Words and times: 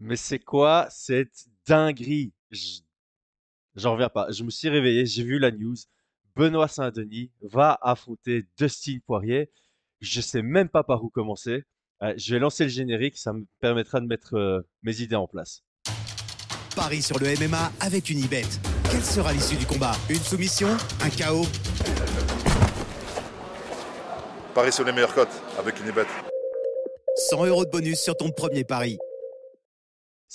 Mais 0.00 0.16
c'est 0.16 0.38
quoi 0.38 0.86
cette 0.90 1.46
dinguerie? 1.66 2.32
J'en 3.74 3.92
reviens 3.92 4.08
pas. 4.08 4.30
Je 4.30 4.44
me 4.44 4.50
suis 4.50 4.68
réveillé, 4.68 5.06
j'ai 5.06 5.24
vu 5.24 5.38
la 5.38 5.50
news. 5.50 5.76
Benoît 6.36 6.68
Saint-Denis 6.68 7.32
va 7.42 7.78
affronter 7.82 8.46
Dustin 8.56 8.98
Poirier. 9.04 9.50
Je 10.00 10.20
sais 10.20 10.42
même 10.42 10.68
pas 10.68 10.84
par 10.84 11.02
où 11.02 11.10
commencer. 11.10 11.64
Euh, 12.02 12.14
je 12.16 12.32
vais 12.32 12.38
lancer 12.38 12.62
le 12.64 12.70
générique, 12.70 13.18
ça 13.18 13.32
me 13.32 13.44
permettra 13.58 14.00
de 14.00 14.06
mettre 14.06 14.34
euh, 14.34 14.60
mes 14.84 15.00
idées 15.00 15.16
en 15.16 15.26
place. 15.26 15.64
Paris 16.76 17.02
sur 17.02 17.18
le 17.18 17.26
MMA 17.26 17.72
avec 17.80 18.08
une 18.08 18.18
Unibet. 18.18 18.44
Quelle 18.88 19.02
sera 19.02 19.32
l'issue 19.32 19.56
du 19.56 19.66
combat? 19.66 19.96
Une 20.08 20.20
soumission? 20.20 20.68
Un 21.02 21.10
chaos? 21.10 21.46
Paris 24.54 24.72
sur 24.72 24.84
les 24.84 24.92
meilleures 24.92 25.14
cotes 25.14 25.42
avec 25.58 25.80
une 25.80 25.90
bête. 25.90 26.06
100 27.30 27.46
euros 27.46 27.64
de 27.64 27.70
bonus 27.70 27.98
sur 27.98 28.16
ton 28.16 28.30
premier 28.30 28.62
pari. 28.62 28.96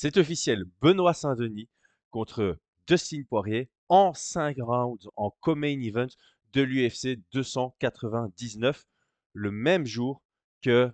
C'est 0.04 0.18
officiel, 0.18 0.66
Benoît 0.82 1.14
Saint-Denis 1.14 1.70
contre 2.12 2.60
Dustin 2.88 3.24
Poirier 3.24 3.70
en 3.88 4.14
5 4.14 4.58
rounds 4.60 5.08
en 5.16 5.30
co-main 5.40 5.80
event 5.80 6.10
de 6.52 6.62
l'UFC 6.62 7.22
299, 7.32 8.84
le 9.32 9.52
même 9.52 9.86
jour 9.86 10.22
que 10.62 10.92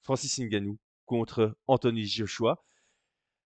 Francis 0.00 0.38
Ngannou 0.38 0.78
contre 1.04 1.54
Anthony 1.66 2.06
Joshua. 2.06 2.64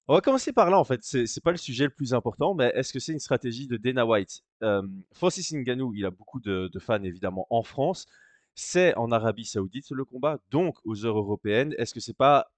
On 0.07 0.15
va 0.15 0.21
commencer 0.21 0.53
par 0.53 0.71
là 0.71 0.79
en 0.79 0.85
fait, 0.85 1.01
c'est 1.03 1.43
pas 1.43 1.51
le 1.51 1.57
sujet 1.57 1.87
le 1.87 1.91
plus 1.91 2.15
important, 2.15 2.55
mais 2.55 2.71
est-ce 2.77 2.93
que 2.93 3.01
c'est 3.01 3.11
une 3.11 3.19
stratégie 3.19 3.67
de 3.67 3.79
Dana 3.79 4.07
White? 4.07 4.45
Euh, 4.63 4.87
Francis 5.13 5.53
Ngannou, 5.53 5.93
il 5.93 6.07
a 6.07 6.13
beaucoup 6.13 6.39
de, 6.39 6.71
de 6.73 6.79
fans 6.79 7.03
évidemment 7.03 7.49
en 7.51 7.65
France, 7.65 8.07
c'est 8.55 8.95
en 8.95 9.11
Arabie 9.11 9.45
Saoudite 9.45 9.91
le 9.91 10.05
combat, 10.05 10.39
donc 10.53 10.77
aux 10.85 11.05
heures 11.05 11.19
européennes. 11.19 11.75
Est-ce 11.79 11.95
que 11.95 12.01
c'est 12.01 12.17
pas 12.17 12.53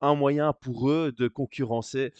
un 0.00 0.14
moyen 0.14 0.52
pour 0.52 0.90
eux 0.90 1.12
de 1.16 1.28
concurrencer 1.28 2.12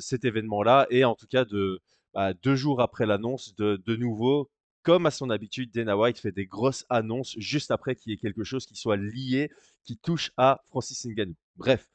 cet 0.00 0.24
événement-là 0.24 0.86
et 0.90 1.04
en 1.04 1.14
tout 1.14 1.26
cas 1.26 1.44
de 1.44 1.80
bah, 2.14 2.34
deux 2.34 2.56
jours 2.56 2.80
après 2.80 3.06
l'annonce 3.06 3.54
de, 3.54 3.96
nouveau, 3.96 4.50
comme 4.82 5.06
à 5.06 5.10
son 5.10 5.30
habitude, 5.30 5.70
Dana 5.70 5.96
White 5.96 6.18
fait 6.18 6.32
des 6.32 6.46
grosses 6.46 6.86
annonces 6.88 7.34
juste 7.38 7.70
après 7.70 7.94
qu'il 7.94 8.10
y 8.10 8.14
ait 8.14 8.18
quelque 8.18 8.44
chose 8.44 8.66
qui 8.66 8.76
soit 8.76 8.96
lié, 8.96 9.50
qui 9.84 9.96
touche 9.96 10.32
à 10.36 10.62
Francis 10.68 11.04
Ngannou. 11.06 11.34
Bref, 11.56 11.88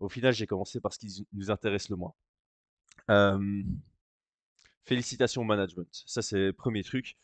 au 0.00 0.08
final, 0.08 0.32
j'ai 0.34 0.46
commencé 0.46 0.80
par 0.80 0.92
ce 0.92 0.98
qui 0.98 1.26
nous 1.32 1.50
intéresse 1.50 1.88
le 1.88 1.96
moins. 1.96 2.14
Félicitations 4.84 5.42
au 5.42 5.44
management, 5.44 5.88
ça 6.06 6.22
c'est 6.22 6.38
le 6.38 6.52
premier 6.52 6.82
truc. 6.82 7.16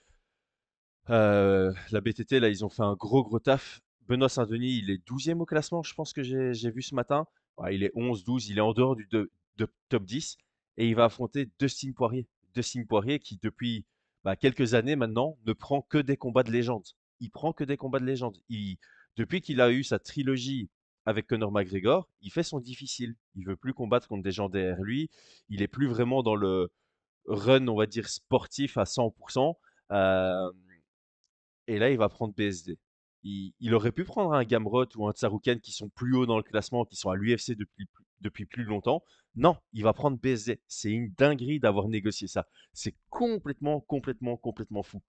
La 1.09 2.01
BTT, 2.01 2.41
là, 2.41 2.49
ils 2.49 2.65
ont 2.65 2.71
fait 2.71 2.83
un 2.83 2.95
gros 2.95 3.23
gros 3.23 3.39
taf. 3.39 3.81
Benoît 4.07 4.29
Saint-Denis, 4.29 4.79
il 4.79 4.91
est 4.91 5.07
douzième 5.07 5.41
au 5.41 5.47
classement, 5.47 5.83
je 5.83 5.95
pense 5.95 6.13
que 6.13 6.23
j'ai 6.23 6.71
vu 6.71 6.83
ce 6.83 6.95
matin. 6.95 7.27
Il 7.71 7.83
est 7.83 7.95
11-12, 7.95 8.47
il 8.51 8.59
est 8.59 8.63
en 8.63 8.73
dehors 8.73 8.97
du 8.97 9.09
top 9.89 10.05
10 10.05 10.37
et 10.77 10.89
il 10.89 10.95
va 10.95 11.05
affronter 11.05 11.51
Dustin 11.59 11.93
Poirier. 11.93 12.27
Dustin 12.55 12.85
Poirier 12.85 13.19
qui, 13.19 13.39
depuis 13.43 13.85
bah, 14.25 14.37
quelques 14.37 14.75
années 14.75 14.97
maintenant, 14.97 15.39
ne 15.47 15.53
prend 15.53 15.83
que 15.83 15.99
des 15.99 16.17
combats 16.17 16.43
de 16.43 16.51
légende. 16.51 16.87
Il 17.21 17.31
prend 17.31 17.53
que 17.53 17.65
des 17.65 17.77
combats 17.77 18.01
de 18.01 18.05
légende. 18.05 18.39
Depuis 19.17 19.41
qu'il 19.41 19.61
a 19.61 19.71
eu 19.71 19.85
sa 19.85 19.99
trilogie 19.99 20.69
avec 21.07 21.27
Conor 21.27 21.53
McGregor, 21.53 22.09
il 22.21 22.31
fait 22.31 22.43
son 22.43 22.61
difficile. 22.61 23.15
Il 23.37 23.47
veut 23.47 23.57
plus 23.57 23.75
combattre 23.75 24.09
contre 24.09 24.23
des 24.23 24.33
gens 24.33 24.49
derrière 24.49 24.83
lui. 24.83 25.11
Il 25.49 25.63
est 25.63 25.69
plus 25.69 25.87
vraiment 25.87 26.23
dans 26.23 26.35
le 26.35 26.71
run, 27.27 27.69
on 27.69 27.77
va 27.77 27.87
dire, 27.87 28.09
sportif 28.09 28.77
à 28.77 28.85
100%. 28.85 29.55
Euh, 29.93 30.53
et 31.67 31.79
là, 31.79 31.91
il 31.91 31.99
va 31.99 32.09
prendre 32.09 32.35
BSD. 32.35 32.79
Il, 33.25 33.75
aurait 33.75 33.93
pu 33.93 34.05
prendre 34.05 34.35
un 34.35 34.45
Gamrot 34.45 34.87
ou 34.97 35.09
un 35.09 35.13
Tsarouken 35.13 35.59
qui 35.61 35.73
sont 35.73 35.89
plus 35.89 36.15
haut 36.15 36.27
dans 36.27 36.37
le 36.37 36.43
classement, 36.43 36.85
qui 36.85 36.97
sont 36.97 37.11
à 37.11 37.17
l'UFC 37.17 37.57
depuis, 37.57 37.87
plus- 37.87 38.05
depuis 38.21 38.45
plus 38.45 38.65
longtemps. 38.65 39.03
Non, 39.37 39.57
il 39.73 39.83
va 39.83 39.93
prendre 39.93 40.19
BSD. 40.19 40.61
C'est 40.69 40.91
une 40.91 41.11
dinguerie 41.17 41.59
d'avoir 41.59 41.89
négocié 41.89 42.29
ça. 42.29 42.47
C'est 42.73 42.95
complètement, 43.11 43.81
complètement, 43.81 44.37
complètement 44.37 44.83
fou. 44.83 45.03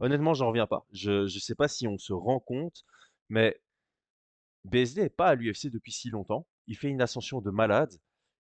Honnêtement, 0.00 0.34
j'en 0.34 0.48
reviens 0.48 0.66
pas. 0.66 0.84
Je 0.92 1.22
ne 1.22 1.28
sais 1.28 1.54
pas 1.54 1.68
si 1.68 1.86
on 1.86 1.96
se 1.98 2.12
rend 2.12 2.40
compte, 2.40 2.84
mais 3.28 3.60
BSD 4.64 5.02
n'est 5.02 5.08
pas 5.08 5.28
à 5.28 5.34
l'UFC 5.34 5.68
depuis 5.70 5.92
si 5.92 6.10
longtemps. 6.10 6.46
Il 6.66 6.76
fait 6.76 6.88
une 6.88 7.02
ascension 7.02 7.40
de 7.40 7.50
malade. 7.50 7.92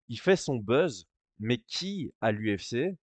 Il 0.09 0.19
fait 0.19 0.35
son 0.35 0.56
buzz, 0.56 1.07
mais 1.39 1.59
qui 1.59 2.13
à 2.22 2.31
l'UFC 2.31 2.97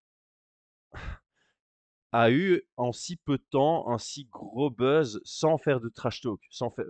a 2.14 2.30
eu 2.30 2.62
en 2.76 2.92
si 2.92 3.16
peu 3.16 3.38
de 3.38 3.44
temps 3.50 3.90
un 3.90 3.98
si 3.98 4.26
gros 4.26 4.70
buzz 4.70 5.20
sans 5.24 5.58
faire 5.58 5.80
de 5.80 5.88
trash 5.88 6.20
talk, 6.20 6.40
sans 6.50 6.70
faire... 6.70 6.86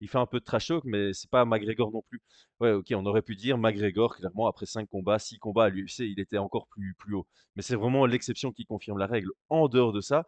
Il 0.00 0.08
fait 0.08 0.18
un 0.18 0.26
peu 0.26 0.38
de 0.40 0.44
trash 0.44 0.68
talk, 0.68 0.84
mais 0.84 1.12
c'est 1.12 1.28
pas 1.30 1.44
McGregor 1.44 1.90
non 1.92 2.02
plus. 2.08 2.22
Ok, 2.60 2.86
on 2.92 3.04
aurait 3.04 3.22
pu 3.22 3.36
dire 3.36 3.58
McGregor, 3.58 4.16
clairement, 4.16 4.46
après 4.46 4.66
5 4.66 4.88
combats, 4.88 5.18
6 5.18 5.38
combats 5.38 5.64
à 5.66 5.68
l'UFC, 5.70 6.00
il 6.00 6.20
était 6.20 6.38
encore 6.38 6.68
plus, 6.68 6.94
plus 6.94 7.14
haut. 7.14 7.26
Mais 7.56 7.62
c'est 7.62 7.76
vraiment 7.76 8.06
l'exception 8.06 8.52
qui 8.52 8.64
confirme 8.64 8.98
la 8.98 9.06
règle. 9.06 9.30
En 9.50 9.68
dehors 9.68 9.92
de 9.92 10.00
ça, 10.00 10.26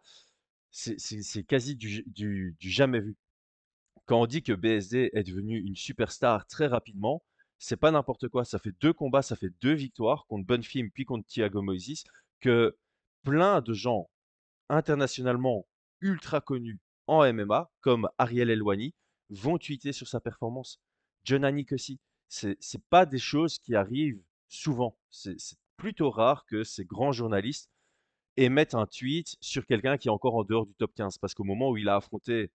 c'est 0.71 1.43
quasi 1.45 1.75
du, 1.75 2.03
du- 2.07 2.55
du 2.59 2.69
jamais 2.69 2.99
vu. 2.99 3.15
Quand 4.05 4.21
on 4.21 4.25
dit 4.27 4.43
que 4.43 4.53
BSD 4.53 5.09
est 5.13 5.23
devenu 5.23 5.59
une 5.59 5.75
superstar 5.75 6.45
très 6.47 6.67
rapidement, 6.67 7.23
c'est 7.57 7.77
pas 7.77 7.91
n'importe 7.91 8.27
quoi. 8.29 8.45
Ça 8.45 8.59
fait 8.59 8.73
deux 8.81 8.93
combats, 8.93 9.21
ça 9.21 9.35
fait 9.35 9.51
deux 9.61 9.73
victoires 9.73 10.25
contre 10.27 10.45
Bonfim 10.45 10.89
puis 10.93 11.05
contre 11.05 11.25
Thiago 11.27 11.61
Moises, 11.61 12.03
que 12.41 12.75
plein 13.23 13.61
de 13.61 13.73
gens 13.73 14.09
internationalement 14.69 15.67
ultra 16.01 16.41
connus 16.41 16.79
en 17.07 17.31
MMA, 17.31 17.71
comme 17.81 18.09
Ariel 18.17 18.49
Elwani, 18.49 18.93
vont 19.29 19.57
tweeter 19.57 19.91
sur 19.91 20.07
sa 20.07 20.19
performance. 20.19 20.79
John 21.23 21.43
Anik 21.43 21.71
aussi. 21.71 21.99
C'est 22.27 22.83
pas 22.89 23.05
des 23.05 23.19
choses 23.19 23.59
qui 23.59 23.75
arrivent 23.75 24.21
souvent. 24.47 24.97
C'est 25.09 25.37
plutôt 25.77 26.09
rare 26.09 26.45
que 26.45 26.63
ces 26.63 26.85
grands 26.85 27.11
journalistes 27.11 27.69
émettent 28.37 28.73
un 28.73 28.87
tweet 28.87 29.35
sur 29.39 29.65
quelqu'un 29.65 29.97
qui 29.97 30.07
est 30.07 30.11
encore 30.11 30.35
en 30.35 30.43
dehors 30.43 30.65
du 30.65 30.73
top 30.75 30.93
15. 30.95 31.17
Parce 31.19 31.33
qu'au 31.33 31.43
moment 31.43 31.69
où 31.69 31.77
il 31.77 31.89
a 31.89 31.95
affronté 31.95 32.51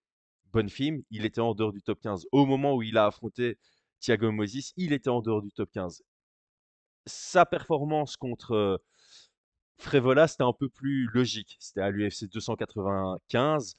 Bonfim, 0.52 1.00
il 1.10 1.24
était 1.24 1.40
en 1.40 1.54
dehors 1.54 1.72
du 1.72 1.82
top 1.82 2.00
15. 2.00 2.26
Au 2.32 2.46
moment 2.46 2.74
où 2.74 2.82
il 2.82 2.98
a 2.98 3.06
affronté 3.06 3.58
Thiago 4.00 4.32
Moises, 4.32 4.72
il 4.76 4.92
était 4.92 5.10
en 5.10 5.20
dehors 5.20 5.42
du 5.42 5.52
top 5.52 5.70
15. 5.72 6.02
Sa 7.06 7.46
performance 7.46 8.16
contre 8.16 8.52
euh, 8.52 8.76
Frévola, 9.78 10.26
c'était 10.26 10.42
un 10.42 10.52
peu 10.52 10.68
plus 10.68 11.08
logique. 11.12 11.56
C'était 11.60 11.80
à 11.80 11.90
l'UFC 11.90 12.28
295, 12.30 13.74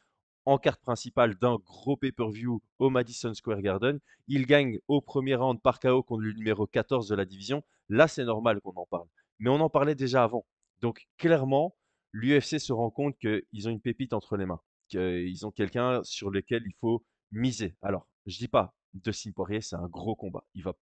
en 0.46 0.58
carte 0.58 0.82
principale 0.82 1.36
d'un 1.36 1.58
gros 1.58 1.98
pay-per-view 1.98 2.62
au 2.80 2.90
Madison 2.90 3.34
Square 3.34 3.62
Garden. 3.62 4.00
Il 4.28 4.46
gagne 4.46 4.80
au 4.88 5.02
premier 5.02 5.36
round 5.36 5.62
par 5.62 5.80
KO 5.80 6.02
contre 6.04 6.22
le 6.22 6.34
numéro 6.34 6.66
14 6.66 7.08
de 7.08 7.16
la 7.16 7.26
division. 7.26 7.64
Là, 7.90 8.08
c'est 8.08 8.24
normal 8.24 8.62
qu'on 8.62 8.74
en 8.76 8.86
parle. 8.86 9.08
Mais 9.40 9.50
on 9.50 9.60
en 9.60 9.70
parlait 9.70 9.96
déjà 9.96 10.24
avant. 10.24 10.46
Donc, 10.82 11.08
clairement, 11.18 11.76
l'UFC 12.14 12.60
se 12.60 12.72
rend 12.72 12.90
compte 12.90 13.18
qu'ils 13.20 13.68
ont 13.68 13.72
une 13.72 13.82
pépite 13.82 14.14
entre 14.14 14.38
les 14.38 14.46
mains. 14.46 14.62
Qu'ils 14.88 15.46
ont 15.46 15.52
quelqu'un 15.52 16.02
sur 16.04 16.32
lequel 16.32 16.64
il 16.66 16.74
faut 16.80 17.04
miser. 17.32 17.76
Alors, 17.82 18.08
je 18.26 18.38
dis 18.38 18.48
pas, 18.48 18.74
Dustin 18.94 19.32
Poirier, 19.32 19.62
c'est 19.62 19.76
un 19.76 19.88
gros 19.88 20.16
combat. 20.16 20.46
Il 20.56 20.64
va 20.64 20.74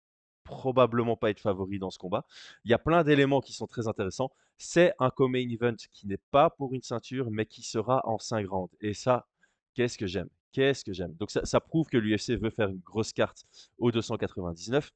probablement 0.48 1.18
pas 1.18 1.30
être 1.30 1.40
favori 1.40 1.78
dans 1.78 1.92
ce 1.92 2.00
combat. 2.00 2.26
Il 2.66 2.72
y 2.72 2.74
a 2.74 2.80
plein 2.80 3.04
d'éléments 3.04 3.42
qui 3.42 3.54
sont 3.54 3.68
très 3.68 3.88
intéressants. 3.88 4.32
C'est 4.58 4.94
un 5.00 5.12
co-main 5.12 5.48
event 5.50 5.76
qui 5.94 6.08
n'est 6.08 6.22
pas 6.32 6.50
pour 6.50 6.74
une 6.74 6.82
ceinture, 6.82 7.30
mais 7.30 7.46
qui 7.46 7.62
sera 7.62 8.02
en 8.06 8.18
5 8.18 8.50
rounds. 8.50 8.76
Et 8.82 8.94
ça, 8.94 9.28
qu'est-ce 9.74 9.98
que 9.98 10.08
j'aime? 10.08 10.30
Qu'est-ce 10.54 10.84
que 10.84 10.94
j'aime? 10.94 11.14
Donc 11.16 11.30
ça, 11.30 11.60
prouve 11.60 11.88
que 11.88 11.98
l'UFC 11.98 12.32
veut 12.32 12.50
faire 12.50 12.70
une 12.70 12.80
grosse 12.80 13.14
carte 13.14 13.46
au 13.78 13.92
299. 13.92 14.92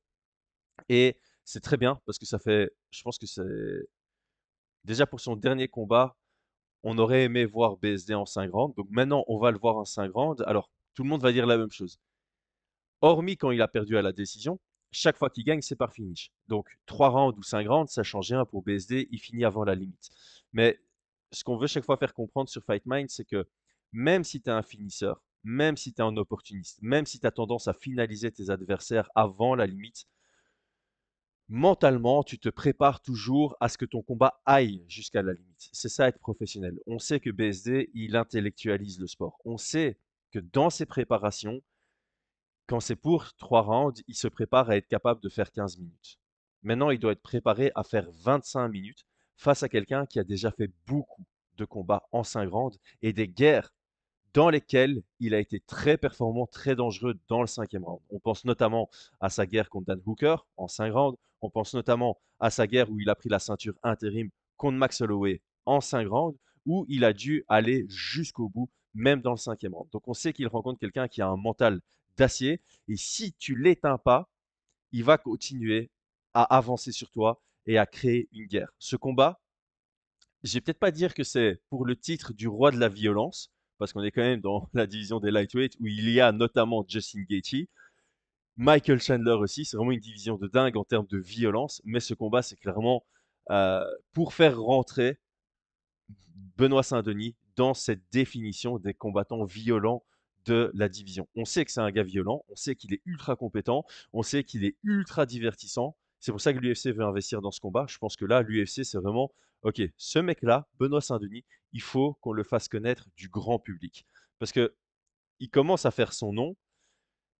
Et 0.89 1.17
c'est 1.43 1.61
très 1.61 1.77
bien 1.77 1.99
parce 2.05 2.17
que 2.17 2.25
ça 2.25 2.39
fait, 2.39 2.71
je 2.89 3.03
pense 3.03 3.19
que 3.19 3.27
c'est 3.27 3.43
déjà 4.83 5.05
pour 5.05 5.19
son 5.19 5.35
dernier 5.35 5.67
combat, 5.67 6.15
on 6.83 6.97
aurait 6.97 7.23
aimé 7.23 7.45
voir 7.45 7.77
BSD 7.77 8.15
en 8.15 8.25
5 8.25 8.51
rounds. 8.51 8.75
Donc 8.75 8.87
maintenant, 8.89 9.23
on 9.27 9.37
va 9.37 9.51
le 9.51 9.59
voir 9.59 9.77
en 9.77 9.85
5 9.85 10.11
rounds. 10.11 10.43
Alors, 10.47 10.71
tout 10.95 11.03
le 11.03 11.09
monde 11.09 11.21
va 11.21 11.31
dire 11.31 11.45
la 11.45 11.57
même 11.57 11.71
chose. 11.71 11.99
Hormis 13.01 13.37
quand 13.37 13.51
il 13.51 13.61
a 13.61 13.67
perdu 13.67 13.97
à 13.97 14.01
la 14.01 14.13
décision, 14.13 14.59
chaque 14.91 15.17
fois 15.17 15.29
qu'il 15.29 15.43
gagne, 15.43 15.61
c'est 15.61 15.75
par 15.75 15.93
finish. 15.93 16.31
Donc 16.47 16.67
3 16.85 17.09
rounds 17.09 17.37
ou 17.37 17.43
5 17.43 17.67
rounds, 17.67 17.91
ça 17.91 18.03
change 18.03 18.29
rien 18.29 18.45
pour 18.45 18.61
BSD, 18.61 19.07
il 19.11 19.19
finit 19.19 19.45
avant 19.45 19.63
la 19.63 19.75
limite. 19.75 20.09
Mais 20.53 20.79
ce 21.31 21.43
qu'on 21.43 21.57
veut 21.57 21.67
chaque 21.67 21.85
fois 21.85 21.97
faire 21.97 22.13
comprendre 22.13 22.49
sur 22.49 22.63
Fight 22.63 22.83
Mind, 22.85 23.09
c'est 23.09 23.25
que 23.25 23.47
même 23.93 24.23
si 24.23 24.41
tu 24.41 24.49
es 24.49 24.53
un 24.53 24.61
finisseur, 24.61 25.23
même 25.43 25.77
si 25.77 25.93
tu 25.93 26.01
es 26.01 26.03
un 26.03 26.15
opportuniste, 26.17 26.79
même 26.81 27.05
si 27.05 27.19
tu 27.19 27.27
as 27.27 27.31
tendance 27.31 27.67
à 27.67 27.73
finaliser 27.73 28.31
tes 28.31 28.49
adversaires 28.49 29.09
avant 29.15 29.55
la 29.55 29.65
limite, 29.65 30.05
mentalement, 31.47 32.23
tu 32.23 32.39
te 32.39 32.49
prépares 32.49 33.01
toujours 33.01 33.57
à 33.59 33.69
ce 33.69 33.77
que 33.77 33.85
ton 33.85 34.01
combat 34.01 34.41
aille 34.45 34.83
jusqu'à 34.87 35.21
la 35.21 35.33
limite. 35.33 35.69
C'est 35.73 35.89
ça 35.89 36.07
être 36.07 36.19
professionnel. 36.19 36.79
On 36.85 36.99
sait 36.99 37.19
que 37.19 37.29
BSD, 37.29 37.89
il 37.93 38.15
intellectualise 38.15 38.99
le 38.99 39.07
sport. 39.07 39.39
On 39.45 39.57
sait 39.57 39.97
que 40.31 40.39
dans 40.39 40.69
ses 40.69 40.85
préparations, 40.85 41.61
quand 42.67 42.79
c'est 42.79 42.95
pour 42.95 43.33
3 43.37 43.61
rounds, 43.61 44.03
il 44.07 44.15
se 44.15 44.27
prépare 44.27 44.69
à 44.69 44.77
être 44.77 44.87
capable 44.87 45.21
de 45.21 45.29
faire 45.29 45.51
15 45.51 45.77
minutes. 45.77 46.17
Maintenant, 46.63 46.89
il 46.89 46.99
doit 46.99 47.13
être 47.13 47.21
préparé 47.21 47.71
à 47.75 47.83
faire 47.83 48.09
25 48.11 48.67
minutes 48.69 49.05
face 49.35 49.63
à 49.63 49.69
quelqu'un 49.69 50.05
qui 50.05 50.19
a 50.19 50.23
déjà 50.23 50.51
fait 50.51 50.71
beaucoup 50.85 51.23
de 51.57 51.65
combats 51.65 52.07
en 52.11 52.23
5 52.23 52.49
rounds 52.49 52.79
et 53.01 53.13
des 53.13 53.27
guerres 53.27 53.73
dans 54.33 54.49
lesquels 54.49 55.03
il 55.19 55.33
a 55.33 55.39
été 55.39 55.59
très 55.59 55.97
performant, 55.97 56.47
très 56.47 56.75
dangereux 56.75 57.19
dans 57.27 57.41
le 57.41 57.47
cinquième 57.47 57.83
round. 57.83 58.01
On 58.09 58.19
pense 58.19 58.45
notamment 58.45 58.89
à 59.19 59.29
sa 59.29 59.45
guerre 59.45 59.69
contre 59.69 59.87
Dan 59.87 60.01
Hooker 60.05 60.35
en 60.57 60.67
cinq 60.67 60.93
rounds. 60.93 61.17
On 61.41 61.49
pense 61.49 61.73
notamment 61.73 62.17
à 62.39 62.49
sa 62.49 62.67
guerre 62.67 62.89
où 62.89 62.99
il 62.99 63.09
a 63.09 63.15
pris 63.15 63.29
la 63.29 63.39
ceinture 63.39 63.73
intérim 63.83 64.29
contre 64.57 64.77
Max 64.77 65.01
Holloway 65.01 65.41
en 65.65 65.81
cinq 65.81 66.07
rounds, 66.07 66.37
où 66.65 66.85
il 66.87 67.03
a 67.03 67.13
dû 67.13 67.43
aller 67.49 67.85
jusqu'au 67.89 68.49
bout, 68.49 68.69
même 68.93 69.21
dans 69.21 69.31
le 69.31 69.37
cinquième 69.37 69.73
round. 69.73 69.89
Donc 69.91 70.07
on 70.07 70.13
sait 70.13 70.33
qu'il 70.33 70.47
rencontre 70.47 70.79
quelqu'un 70.79 71.07
qui 71.07 71.21
a 71.21 71.27
un 71.27 71.37
mental 71.37 71.81
d'acier, 72.17 72.61
et 72.87 72.95
si 72.97 73.33
tu 73.33 73.55
l'éteins 73.55 73.97
pas, 73.97 74.29
il 74.91 75.03
va 75.03 75.17
continuer 75.17 75.89
à 76.33 76.43
avancer 76.55 76.91
sur 76.91 77.09
toi 77.11 77.41
et 77.65 77.77
à 77.77 77.85
créer 77.85 78.27
une 78.31 78.45
guerre. 78.45 78.71
Ce 78.79 78.95
combat, 78.95 79.41
je 80.43 80.53
vais 80.53 80.61
peut-être 80.61 80.79
pas 80.79 80.91
dire 80.91 81.13
que 81.13 81.23
c'est 81.23 81.61
pour 81.69 81.85
le 81.85 81.95
titre 81.95 82.33
du 82.33 82.47
roi 82.47 82.71
de 82.71 82.77
la 82.77 82.89
violence, 82.89 83.51
parce 83.77 83.93
qu'on 83.93 84.03
est 84.03 84.11
quand 84.11 84.21
même 84.21 84.41
dans 84.41 84.69
la 84.73 84.87
division 84.87 85.19
des 85.19 85.31
lightweight 85.31 85.75
où 85.79 85.87
il 85.87 86.09
y 86.09 86.19
a 86.19 86.31
notamment 86.31 86.85
Justin 86.87 87.23
Gaethje, 87.29 87.67
Michael 88.57 89.01
Chandler 89.01 89.33
aussi. 89.33 89.65
C'est 89.65 89.77
vraiment 89.77 89.91
une 89.91 89.99
division 89.99 90.37
de 90.37 90.47
dingue 90.47 90.77
en 90.77 90.83
termes 90.83 91.07
de 91.07 91.17
violence, 91.17 91.81
mais 91.85 91.99
ce 91.99 92.13
combat, 92.13 92.41
c'est 92.41 92.57
clairement 92.57 93.05
euh, 93.49 93.83
pour 94.13 94.33
faire 94.33 94.59
rentrer 94.59 95.19
Benoît 96.57 96.83
Saint-Denis 96.83 97.35
dans 97.55 97.73
cette 97.73 98.03
définition 98.11 98.77
des 98.77 98.93
combattants 98.93 99.45
violents 99.45 100.03
de 100.45 100.71
la 100.73 100.89
division. 100.89 101.27
On 101.35 101.45
sait 101.45 101.65
que 101.65 101.71
c'est 101.71 101.81
un 101.81 101.91
gars 101.91 102.03
violent, 102.03 102.45
on 102.49 102.55
sait 102.55 102.75
qu'il 102.75 102.93
est 102.93 103.01
ultra 103.05 103.35
compétent, 103.35 103.85
on 104.13 104.23
sait 104.23 104.43
qu'il 104.43 104.65
est 104.65 104.77
ultra 104.83 105.25
divertissant. 105.25 105.97
C'est 106.19 106.31
pour 106.31 106.41
ça 106.41 106.53
que 106.53 106.59
l'UFC 106.59 106.87
veut 106.95 107.03
investir 107.03 107.41
dans 107.41 107.51
ce 107.51 107.59
combat. 107.59 107.85
Je 107.89 107.97
pense 107.97 108.15
que 108.15 108.25
là, 108.25 108.41
l'UFC, 108.41 108.83
c'est 108.83 108.97
vraiment, 108.97 109.33
ok, 109.63 109.81
ce 109.97 110.19
mec-là, 110.19 110.67
Benoît 110.79 111.01
Saint-Denis, 111.01 111.45
il 111.73 111.81
faut 111.81 112.13
qu'on 112.21 112.33
le 112.33 112.43
fasse 112.43 112.67
connaître 112.67 113.07
du 113.15 113.29
grand 113.29 113.59
public. 113.59 114.05
Parce 114.39 114.51
que 114.51 114.75
il 115.39 115.49
commence 115.49 115.85
à 115.85 115.91
faire 115.91 116.13
son 116.13 116.33
nom, 116.33 116.55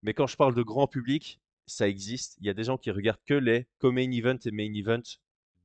mais 0.02 0.14
quand 0.14 0.26
je 0.26 0.36
parle 0.36 0.56
de 0.56 0.64
grand 0.64 0.88
public, 0.88 1.40
ça 1.68 1.88
existe. 1.88 2.38
Il 2.40 2.48
y 2.48 2.50
a 2.50 2.54
des 2.54 2.64
gens 2.64 2.78
qui 2.78 2.90
regardent 2.92 3.24
que 3.26 3.36
les 3.36 3.68
co-main 3.78 4.12
event 4.12 4.38
et 4.44 4.52
main 4.52 4.74
event 4.74 5.04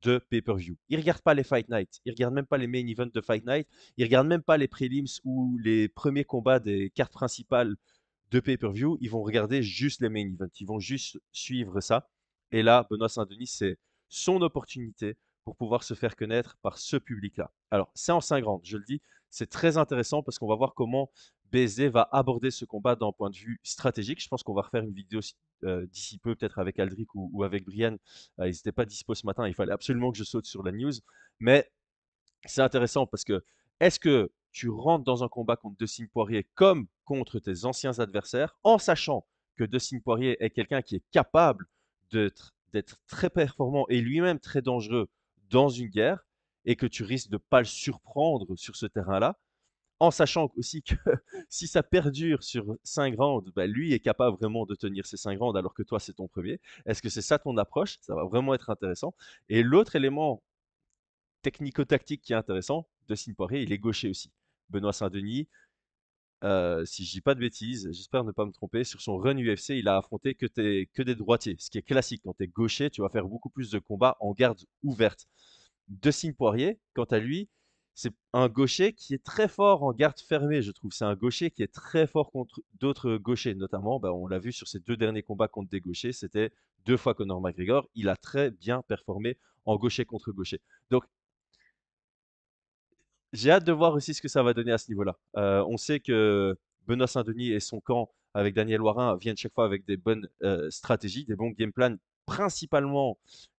de 0.06 0.18
pay-per-view. 0.30 0.76
Ils 0.88 0.98
regardent 0.98 1.22
pas 1.22 1.34
les 1.34 1.42
Fight 1.42 1.68
Night, 1.68 2.00
ils 2.04 2.12
regardent 2.12 2.34
même 2.34 2.46
pas 2.46 2.58
les 2.58 2.68
main 2.68 2.86
events 2.86 3.10
de 3.12 3.20
Fight 3.20 3.44
Night, 3.44 3.66
ils 3.96 4.04
regardent 4.04 4.28
même 4.28 4.42
pas 4.42 4.56
les 4.56 4.68
prelims 4.68 5.06
ou 5.24 5.58
les 5.58 5.88
premiers 5.88 6.24
combats 6.24 6.60
des 6.60 6.90
cartes 6.90 7.12
principales 7.12 7.74
de 8.30 8.40
pay-per-view, 8.40 8.98
ils 9.00 9.10
vont 9.10 9.22
regarder 9.22 9.62
juste 9.62 10.00
les 10.00 10.08
main 10.08 10.26
events, 10.32 10.54
ils 10.60 10.66
vont 10.66 10.78
juste 10.78 11.18
suivre 11.32 11.80
ça. 11.80 12.08
Et 12.52 12.62
là, 12.62 12.86
Benoît 12.88 13.08
Saint-Denis, 13.08 13.48
c'est 13.48 13.78
son 14.08 14.40
opportunité 14.42 15.16
pour 15.44 15.56
pouvoir 15.56 15.82
se 15.82 15.94
faire 15.94 16.14
connaître 16.14 16.56
par 16.62 16.78
ce 16.78 16.96
public-là. 16.96 17.52
Alors, 17.72 17.90
c'est 17.94 18.12
en 18.12 18.20
5 18.20 18.44
rounds, 18.44 18.64
je 18.64 18.76
le 18.76 18.84
dis, 18.84 19.00
c'est 19.30 19.50
très 19.50 19.76
intéressant 19.76 20.22
parce 20.22 20.38
qu'on 20.38 20.46
va 20.46 20.54
voir 20.54 20.74
comment 20.74 21.10
BSD 21.52 21.88
va 21.88 22.08
aborder 22.12 22.50
ce 22.50 22.64
combat 22.64 22.96
d'un 22.96 23.12
point 23.12 23.30
de 23.30 23.36
vue 23.36 23.60
stratégique. 23.62 24.22
Je 24.22 24.28
pense 24.28 24.42
qu'on 24.42 24.54
va 24.54 24.62
refaire 24.62 24.82
une 24.82 24.92
vidéo 24.92 25.20
euh, 25.64 25.86
d'ici 25.86 26.18
peu, 26.18 26.34
peut-être 26.34 26.58
avec 26.58 26.78
Aldric 26.78 27.08
ou, 27.14 27.42
avec 27.44 27.64
Brian. 27.64 27.96
Euh, 28.40 28.48
ils 28.48 28.52
n'étaient 28.52 28.72
pas 28.72 28.84
dispo 28.84 29.14
ce 29.14 29.26
matin, 29.26 29.46
il 29.46 29.54
fallait 29.54 29.72
absolument 29.72 30.10
que 30.10 30.18
je 30.18 30.24
saute 30.24 30.46
sur 30.46 30.62
la 30.62 30.72
news. 30.72 30.92
Mais 31.40 31.70
c'est 32.44 32.62
intéressant 32.62 33.06
parce 33.06 33.24
que 33.24 33.44
est-ce 33.80 33.98
que 33.98 34.30
tu 34.52 34.68
rentres 34.70 35.04
dans 35.04 35.22
un 35.22 35.28
combat 35.28 35.56
contre 35.56 35.76
Dustin 35.76 36.06
Poirier 36.12 36.44
comme 36.54 36.86
contre 37.04 37.38
tes 37.38 37.64
anciens 37.64 37.98
adversaires, 37.98 38.56
en 38.64 38.78
sachant 38.78 39.26
que 39.56 39.64
Dustin 39.64 39.98
Poirier 40.00 40.42
est 40.42 40.50
quelqu'un 40.50 40.82
qui 40.82 40.96
est 40.96 41.04
capable 41.10 41.66
d'être 42.10 42.54
très 43.06 43.30
performant 43.30 43.86
et 43.88 44.00
lui-même 44.00 44.38
très 44.38 44.62
dangereux 44.62 45.08
dans 45.50 45.68
une 45.68 45.88
guerre, 45.88 46.26
et 46.66 46.74
que 46.74 46.86
tu 46.86 47.04
risques 47.04 47.28
de 47.28 47.36
ne 47.36 47.38
pas 47.38 47.60
le 47.60 47.66
surprendre 47.66 48.56
sur 48.56 48.76
ce 48.76 48.86
terrain-là, 48.86 49.38
en 50.00 50.10
sachant 50.10 50.50
aussi 50.56 50.82
que 50.82 50.94
si 51.48 51.66
ça 51.66 51.82
perdure 51.82 52.42
sur 52.42 52.76
5 52.84 53.16
rounds, 53.18 53.50
bah, 53.54 53.66
lui 53.66 53.92
est 53.92 54.00
capable 54.00 54.36
vraiment 54.36 54.66
de 54.66 54.74
tenir 54.74 55.06
ces 55.06 55.16
5 55.16 55.38
rounds 55.38 55.58
alors 55.58 55.74
que 55.74 55.82
toi 55.82 56.00
c'est 56.00 56.14
ton 56.14 56.28
premier. 56.28 56.60
Est-ce 56.86 57.02
que 57.02 57.08
c'est 57.08 57.22
ça 57.22 57.38
ton 57.38 57.56
approche? 57.56 57.98
Ça 58.02 58.14
va 58.14 58.24
vraiment 58.24 58.54
être 58.54 58.70
intéressant. 58.70 59.14
Et 59.48 59.62
l'autre 59.62 59.96
élément 59.96 60.42
technico-tactique 61.42 62.22
qui 62.22 62.32
est 62.32 62.36
intéressant, 62.36 62.88
de 63.08 63.34
Poirier, 63.34 63.62
il 63.62 63.72
est 63.72 63.78
gaucher 63.78 64.10
aussi. 64.10 64.32
Benoît 64.68 64.92
Saint-Denis, 64.92 65.48
euh, 66.44 66.84
si 66.84 67.04
je 67.04 67.12
dis 67.12 67.20
pas 67.20 67.34
de 67.34 67.40
bêtises, 67.40 67.88
j'espère 67.92 68.24
ne 68.24 68.32
pas 68.32 68.44
me 68.44 68.52
tromper, 68.52 68.84
sur 68.84 69.00
son 69.00 69.16
run 69.16 69.36
UFC, 69.36 69.70
il 69.70 69.88
a 69.88 69.96
affronté 69.96 70.34
que, 70.34 70.46
que 70.46 71.02
des 71.02 71.14
droitiers, 71.14 71.56
ce 71.58 71.70
qui 71.70 71.78
est 71.78 71.82
classique. 71.82 72.22
Quand 72.24 72.34
tu 72.34 72.44
es 72.44 72.48
gaucher, 72.48 72.90
tu 72.90 73.00
vas 73.00 73.08
faire 73.08 73.26
beaucoup 73.26 73.48
plus 73.48 73.70
de 73.70 73.78
combats 73.78 74.16
en 74.20 74.32
garde 74.32 74.60
ouverte. 74.82 75.28
De 75.88 76.32
Poirier, 76.32 76.80
quant 76.94 77.04
à 77.04 77.18
lui, 77.18 77.48
c'est 77.96 78.12
un 78.34 78.48
gaucher 78.48 78.92
qui 78.92 79.14
est 79.14 79.24
très 79.24 79.48
fort 79.48 79.82
en 79.82 79.92
garde 79.92 80.20
fermée, 80.20 80.60
je 80.60 80.70
trouve. 80.70 80.92
C'est 80.92 81.06
un 81.06 81.16
gaucher 81.16 81.50
qui 81.50 81.62
est 81.62 81.72
très 81.72 82.06
fort 82.06 82.30
contre 82.30 82.60
d'autres 82.78 83.16
gauchers, 83.16 83.54
notamment, 83.54 83.98
bah, 83.98 84.12
on 84.12 84.26
l'a 84.26 84.38
vu 84.38 84.52
sur 84.52 84.68
ses 84.68 84.80
deux 84.80 84.98
derniers 84.98 85.22
combats 85.22 85.48
contre 85.48 85.70
des 85.70 85.80
gauchers, 85.80 86.12
c'était 86.12 86.52
deux 86.84 86.98
fois 86.98 87.14
Conor 87.14 87.40
McGregor. 87.40 87.88
Il 87.94 88.10
a 88.10 88.16
très 88.16 88.50
bien 88.50 88.82
performé 88.82 89.38
en 89.64 89.76
gaucher 89.76 90.04
contre 90.04 90.30
gaucher. 90.30 90.60
Donc, 90.90 91.04
j'ai 93.32 93.50
hâte 93.50 93.64
de 93.64 93.72
voir 93.72 93.94
aussi 93.94 94.12
ce 94.12 94.20
que 94.20 94.28
ça 94.28 94.42
va 94.42 94.52
donner 94.52 94.72
à 94.72 94.78
ce 94.78 94.90
niveau-là. 94.90 95.16
Euh, 95.38 95.64
on 95.66 95.78
sait 95.78 95.98
que 95.98 96.54
Benoît 96.86 97.06
Saint-Denis 97.06 97.52
et 97.52 97.60
son 97.60 97.80
camp 97.80 98.10
avec 98.34 98.54
Daniel 98.54 98.82
Warin 98.82 99.16
viennent 99.16 99.38
chaque 99.38 99.54
fois 99.54 99.64
avec 99.64 99.86
des 99.86 99.96
bonnes 99.96 100.28
euh, 100.42 100.68
stratégies, 100.70 101.24
des 101.24 101.34
bons 101.34 101.50
game 101.50 101.72
plans, 101.72 101.96
principalement 102.26 103.16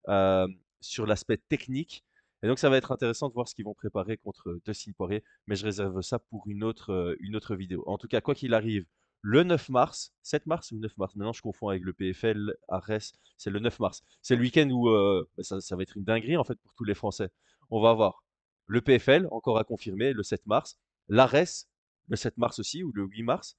euh, 0.10 0.48
sur 0.80 1.08
l'aspect 1.08 1.38
technique. 1.50 2.04
Et 2.44 2.48
donc, 2.48 2.60
ça 2.60 2.70
va 2.70 2.78
être 2.78 2.92
intéressant 2.92 3.30
de 3.30 3.34
voir 3.34 3.48
ce 3.48 3.56
qu'ils 3.56 3.66
vont 3.66 3.74
préparer 3.74 4.18
contre 4.18 4.60
Dustin 4.66 4.92
Poirier, 4.92 5.24
mais 5.48 5.56
je 5.56 5.66
réserve 5.66 6.02
ça 6.02 6.20
pour 6.20 6.48
une 6.48 6.64
autre, 6.64 6.92
euh, 6.92 7.16
une 7.20 7.36
autre 7.36 7.56
vidéo. 7.56 7.84
En 7.88 7.98
tout 7.98 8.08
cas, 8.08 8.22
quoi 8.22 8.36
qu'il 8.36 8.54
arrive, 8.54 8.86
le 9.22 9.44
9 9.44 9.70
mars, 9.70 10.14
7 10.24 10.46
mars 10.46 10.72
ou 10.72 10.78
9 10.78 10.96
mars, 10.98 11.16
maintenant 11.16 11.34
je 11.34 11.42
confonds 11.42 11.70
avec 11.70 11.84
le 11.84 11.94
PFL, 11.94 12.54
Arès, 12.68 13.14
c'est 13.38 13.50
le 13.50 13.60
9 13.60 13.80
mars. 13.80 14.04
C'est 14.22 14.36
le 14.36 14.42
week-end 14.42 14.70
où 14.70 14.90
euh, 14.90 15.28
bah, 15.38 15.44
ça, 15.44 15.76
va 15.76 15.82
être 15.82 15.98
une 15.98 16.04
dinguerie 16.04 16.38
en 16.38 16.44
fait 16.44 16.56
pour 16.62 16.74
tous 16.76 16.84
les 16.84 16.94
Français. 16.94 17.30
On 17.70 17.82
va 17.82 17.90
avoir 17.90 18.24
le 18.68 18.82
PFL, 18.82 19.28
encore 19.32 19.58
à 19.58 19.64
confirmer, 19.64 20.14
le 20.14 20.24
7 20.24 20.46
mars, 20.46 20.80
l'Arès, 21.10 21.68
le 22.10 22.16
7 22.16 22.38
mars 22.38 22.60
aussi, 22.60 22.84
ou 22.84 22.92
le 22.94 23.06
8 23.06 23.24
mars. 23.24 23.58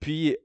Puis 0.00 0.36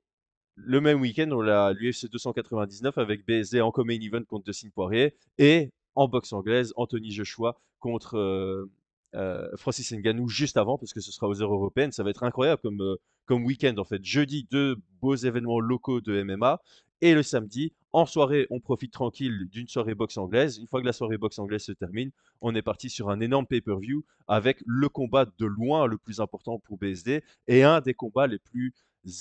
le 0.56 0.82
même 0.82 1.00
week-end, 1.02 1.30
on 1.32 1.48
a 1.48 1.72
l'UFC 1.74 2.10
299 2.10 2.98
avec 2.98 3.26
BSD 3.26 3.62
en 3.62 3.72
common 3.72 3.94
event 3.94 4.24
contre 4.24 4.46
Dustin 4.46 4.70
Poirier 4.70 5.16
et 5.38 5.72
en 5.98 6.08
boxe 6.08 6.32
anglaise, 6.32 6.74
Anthony 6.78 7.12
Joshua 7.12 7.60
contre 7.80 8.18
euh, 8.18 8.70
euh, 9.16 9.50
Francis 9.58 9.92
Ngannou 9.92 10.30
juste 10.30 10.58
avant, 10.58 10.78
parce 10.78 10.94
que 10.94 11.02
ce 11.02 11.12
sera 11.12 11.28
aux 11.28 11.42
heures 11.42 11.54
européennes. 11.54 11.92
Ça 11.92 12.04
va 12.04 12.12
être 12.12 12.24
incroyable 12.24 12.62
comme, 12.62 12.82
euh, 12.82 12.96
comme 13.26 13.44
week-end 13.44 13.76
en 13.78 13.84
fait. 13.84 14.04
Jeudi, 14.06 14.48
deux 14.50 14.78
beaux 15.02 15.16
événements 15.16 15.60
locaux 15.60 16.00
de 16.00 16.24
MMA. 16.24 16.62
Et 17.02 17.14
le 17.14 17.24
samedi, 17.24 17.74
en 17.94 18.06
soirée, 18.06 18.48
on 18.50 18.60
profite 18.60 18.92
tranquille 18.92 19.48
d'une 19.52 19.68
soirée 19.68 19.96
boxe 19.96 20.18
anglaise. 20.18 20.58
Une 20.58 20.68
fois 20.68 20.82
que 20.82 20.86
la 20.86 20.94
soirée 20.94 21.18
boxe 21.18 21.40
anglaise 21.40 21.64
se 21.64 21.72
termine, 21.72 22.12
on 22.42 22.54
est 22.56 22.62
parti 22.62 22.90
sur 22.90 23.10
un 23.10 23.20
énorme 23.20 23.46
pay-per-view 23.48 24.04
avec 24.28 24.64
le 24.66 24.90
combat 24.90 25.26
de 25.26 25.46
loin 25.46 25.88
le 25.88 25.98
plus 25.98 26.20
important 26.20 26.60
pour 26.60 26.78
BSD 26.78 27.24
et 27.48 27.64
un 27.64 27.82
des 27.82 27.94
combats 27.94 28.28
les 28.28 28.40
plus 28.40 28.74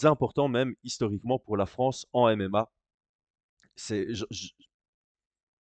importants 0.05 0.49
même 0.49 0.75
historiquement 0.85 1.39
pour 1.39 1.57
la 1.57 1.67
France 1.67 2.07
en 2.13 2.35
MMA. 2.35 2.71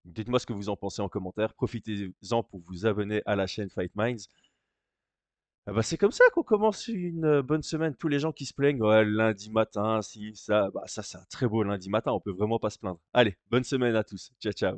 Dites-moi 0.05 0.39
ce 0.39 0.45
que 0.45 0.53
vous 0.53 0.69
en 0.69 0.75
pensez 0.75 1.01
en 1.01 1.09
commentaire. 1.09 1.53
Profitez-en 1.53 2.43
pour 2.43 2.59
vous 2.61 2.85
abonner 2.85 3.21
à 3.25 3.35
la 3.35 3.47
chaîne 3.47 3.69
Fight 3.69 3.95
Minds. 3.95 4.27
Ah 5.65 5.71
bah, 5.71 5.81
c'est 5.81 5.97
comme 5.97 6.11
ça 6.11 6.25
qu'on 6.33 6.43
commence 6.43 6.89
une 6.89 7.23
euh, 7.23 7.41
bonne 7.41 7.63
semaine. 7.63 7.95
Tous 7.95 8.09
les 8.09 8.19
gens 8.19 8.33
qui 8.33 8.45
se 8.45 8.53
plaignent, 8.53 8.83
lundi 8.83 9.49
matin, 9.49 10.01
si, 10.01 10.35
ça, 10.35 10.69
bah, 10.73 10.83
ça, 10.87 11.03
c'est 11.03 11.17
un 11.17 11.25
très 11.29 11.47
beau 11.47 11.63
lundi 11.63 11.89
matin. 11.89 12.11
On 12.11 12.19
peut 12.19 12.33
vraiment 12.33 12.59
pas 12.59 12.69
se 12.69 12.79
plaindre. 12.79 12.99
Allez, 13.13 13.37
bonne 13.49 13.63
semaine 13.63 13.95
à 13.95 14.03
tous. 14.03 14.31
Ciao, 14.41 14.51
ciao. 14.51 14.77